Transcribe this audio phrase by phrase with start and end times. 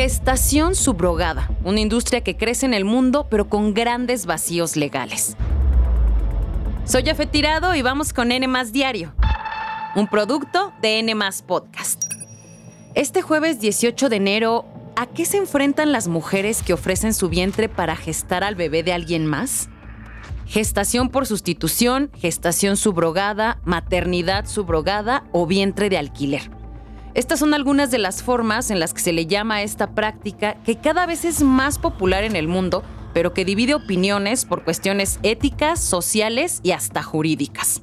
[0.00, 5.36] Gestación subrogada, una industria que crece en el mundo pero con grandes vacíos legales.
[6.84, 9.12] Soy Jafe Tirado y vamos con N Diario,
[9.96, 12.04] un producto de N Podcast.
[12.94, 17.68] Este jueves 18 de enero, ¿a qué se enfrentan las mujeres que ofrecen su vientre
[17.68, 19.68] para gestar al bebé de alguien más?
[20.46, 26.57] Gestación por sustitución, gestación subrogada, maternidad subrogada o vientre de alquiler.
[27.18, 30.54] Estas son algunas de las formas en las que se le llama a esta práctica
[30.62, 35.18] que cada vez es más popular en el mundo, pero que divide opiniones por cuestiones
[35.24, 37.82] éticas, sociales y hasta jurídicas.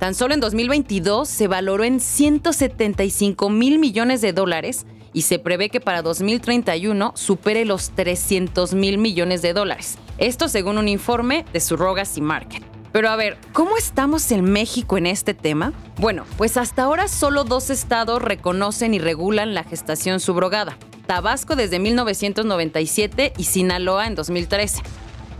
[0.00, 5.70] Tan solo en 2022 se valoró en 175 mil millones de dólares y se prevé
[5.70, 9.96] que para 2031 supere los 300 mil millones de dólares.
[10.18, 12.71] Esto según un informe de Surrogacy Market.
[12.92, 15.72] Pero a ver, ¿cómo estamos en México en este tema?
[15.96, 20.76] Bueno, pues hasta ahora solo dos estados reconocen y regulan la gestación subrogada.
[21.06, 24.82] Tabasco desde 1997 y Sinaloa en 2013.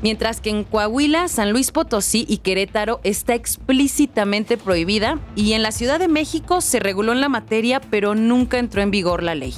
[0.00, 5.70] Mientras que en Coahuila, San Luis Potosí y Querétaro está explícitamente prohibida y en la
[5.70, 9.54] Ciudad de México se reguló en la materia pero nunca entró en vigor la ley.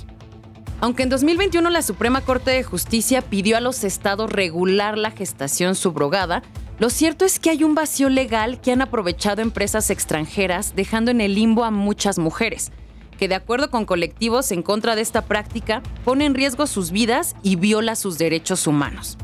[0.81, 5.77] Aunque en 2021 la Suprema Corte de Justicia pidió a los estados regular la gestación
[5.77, 6.43] subrogada,
[6.79, 11.21] lo cierto es que hay un vacío legal que han aprovechado empresas extranjeras dejando en
[11.21, 12.73] el limbo a muchas mujeres,
[13.17, 17.37] que de acuerdo con colectivos en contra de esta práctica pone en riesgo sus vidas
[17.45, 19.17] y viola sus derechos humanos.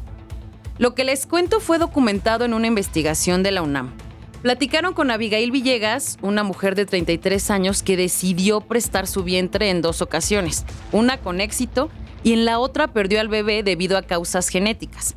[0.79, 3.93] Lo que les cuento fue documentado en una investigación de la UNAM.
[4.43, 9.83] Platicaron con Abigail Villegas, una mujer de 33 años que decidió prestar su vientre en
[9.83, 11.91] dos ocasiones, una con éxito
[12.23, 15.17] y en la otra perdió al bebé debido a causas genéticas.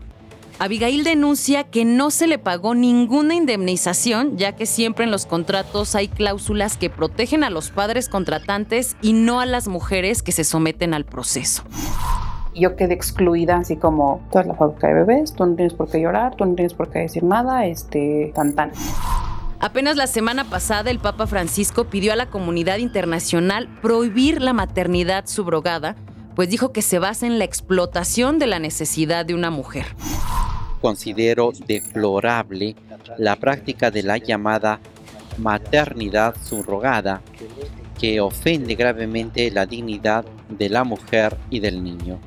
[0.59, 5.95] Abigail denuncia que no se le pagó ninguna indemnización, ya que siempre en los contratos
[5.95, 10.43] hay cláusulas que protegen a los padres contratantes y no a las mujeres que se
[10.43, 11.63] someten al proceso.
[12.55, 15.99] Yo quedé excluida, así como, toda la fábrica de bebés, tú no tienes por qué
[15.99, 18.71] llorar, tú no tienes por qué decir nada, este, tan tan.
[19.59, 25.25] Apenas la semana pasada el Papa Francisco pidió a la comunidad internacional prohibir la maternidad
[25.25, 25.95] subrogada,
[26.35, 29.87] pues dijo que se basa en la explotación de la necesidad de una mujer
[30.83, 32.75] considero deplorable
[33.17, 34.81] la práctica de la llamada
[35.37, 37.21] maternidad subrogada,
[37.97, 42.19] que ofende gravemente la dignidad de la mujer y del niño.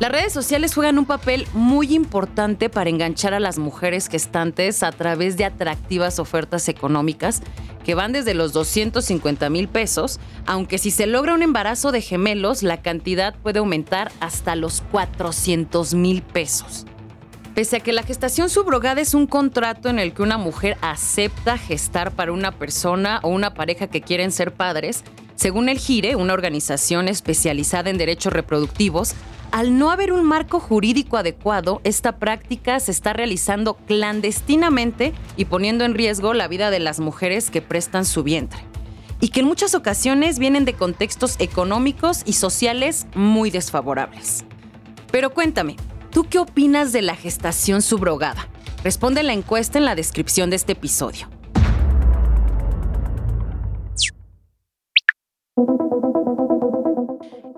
[0.00, 4.90] Las redes sociales juegan un papel muy importante para enganchar a las mujeres gestantes a
[4.90, 7.42] través de atractivas ofertas económicas
[7.84, 12.62] que van desde los 250 mil pesos, aunque si se logra un embarazo de gemelos,
[12.62, 16.86] la cantidad puede aumentar hasta los 400 mil pesos.
[17.54, 21.58] Pese a que la gestación subrogada es un contrato en el que una mujer acepta
[21.58, 25.04] gestar para una persona o una pareja que quieren ser padres,
[25.34, 29.14] según el GIRE, una organización especializada en derechos reproductivos,
[29.50, 35.84] al no haber un marco jurídico adecuado, esta práctica se está realizando clandestinamente y poniendo
[35.84, 38.60] en riesgo la vida de las mujeres que prestan su vientre.
[39.20, 44.46] Y que en muchas ocasiones vienen de contextos económicos y sociales muy desfavorables.
[45.10, 45.76] Pero cuéntame,
[46.12, 48.46] ¿Tú qué opinas de la gestación subrogada?
[48.84, 51.30] Responde la encuesta en la descripción de este episodio.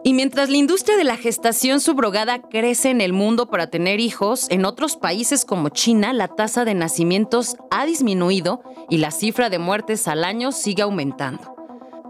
[0.04, 4.46] Y mientras la industria de la gestación subrogada crece en el mundo para tener hijos,
[4.50, 9.58] en otros países como China la tasa de nacimientos ha disminuido y la cifra de
[9.58, 11.53] muertes al año sigue aumentando.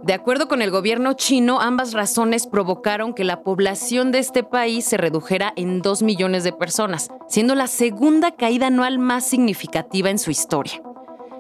[0.05, 4.85] De acuerdo con el gobierno chino, ambas razones provocaron que la población de este país
[4.85, 10.19] se redujera en 2 millones de personas, siendo la segunda caída anual más significativa en
[10.19, 10.83] su historia.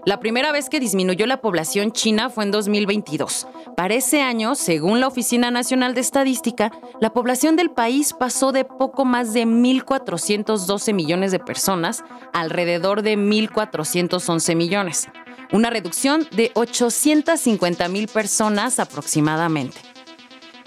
[0.06, 3.46] La primera vez que disminuyó la población china fue en 2022.
[3.76, 8.64] Para ese año, según la Oficina Nacional de Estadística, la población del país pasó de
[8.64, 12.02] poco más de 1.412 millones de personas
[12.32, 15.08] a alrededor de 1.411 millones
[15.54, 19.78] una reducción de 850 mil personas aproximadamente.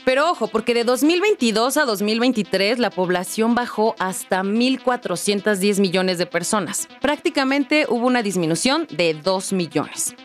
[0.05, 6.87] Pero ojo, porque de 2022 a 2023 la población bajó hasta 1.410 millones de personas.
[7.01, 10.15] Prácticamente hubo una disminución de 2 millones.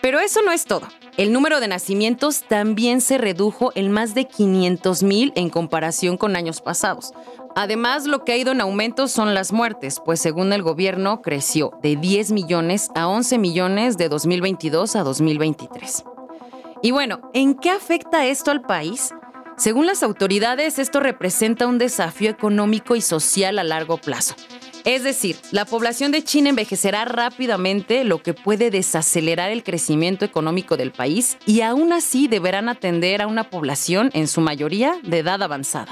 [0.00, 0.86] Pero eso no es todo.
[1.16, 6.36] El número de nacimientos también se redujo en más de 500 mil en comparación con
[6.36, 7.12] años pasados,
[7.58, 11.72] Además, lo que ha ido en aumento son las muertes, pues según el gobierno creció
[11.80, 16.04] de 10 millones a 11 millones de 2022 a 2023.
[16.82, 19.14] Y bueno, ¿en qué afecta esto al país?
[19.56, 24.34] Según las autoridades, esto representa un desafío económico y social a largo plazo.
[24.86, 30.76] Es decir, la población de China envejecerá rápidamente, lo que puede desacelerar el crecimiento económico
[30.76, 35.42] del país y aún así deberán atender a una población en su mayoría de edad
[35.42, 35.88] avanzada.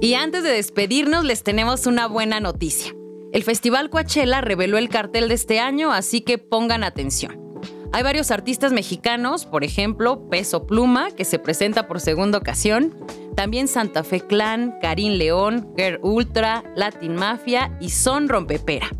[0.00, 2.92] Y antes de despedirnos les tenemos una buena noticia.
[3.32, 7.38] El Festival Coachella reveló el cartel de este año, así que pongan atención.
[7.92, 12.94] Hay varios artistas mexicanos, por ejemplo, Peso Pluma, que se presenta por segunda ocasión,
[13.40, 18.90] también Santa Fe Clan, Karim León, Girl Ultra, Latin Mafia y Son Rompepera.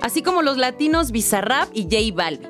[0.00, 2.48] Así como los latinos Bizarrap y J Balvin.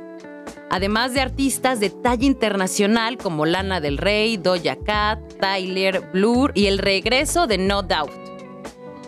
[0.71, 6.67] Además de artistas de talla internacional como Lana del Rey, Doja Cat, Tyler, Blur y
[6.67, 8.13] el regreso de No Doubt.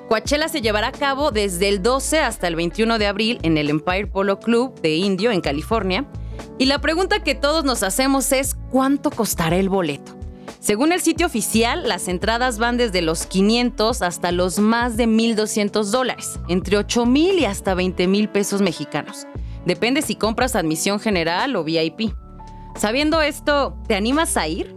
[0.08, 3.70] Coachella se llevará a cabo desde el 12 hasta el 21 de abril en el
[3.70, 6.04] Empire Polo Club de Indio, en California.
[6.58, 10.17] Y la pregunta que todos nos hacemos es, ¿cuánto costará el boleto?
[10.60, 15.84] Según el sitio oficial, las entradas van desde los 500 hasta los más de 1.200
[15.84, 19.26] dólares, entre 8 mil y hasta 20 mil pesos mexicanos.
[19.64, 22.12] Depende si compras admisión general o VIP.
[22.75, 24.75] Sabiendo esto, ¿te animas a ir?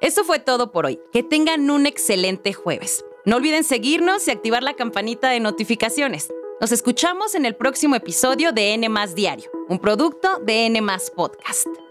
[0.00, 1.00] Eso fue todo por hoy.
[1.12, 3.04] Que tengan un excelente jueves.
[3.24, 6.30] No olviden seguirnos y activar la campanita de notificaciones.
[6.60, 10.82] Nos escuchamos en el próximo episodio de N Diario, un producto de N
[11.16, 11.83] Podcast.